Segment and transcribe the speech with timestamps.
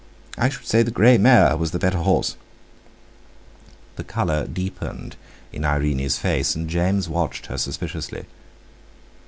[0.35, 2.35] I should say the grey mare was the better horse!"
[3.97, 5.15] The colour deepened
[5.53, 8.25] in Irene's face; and James watched her suspiciously.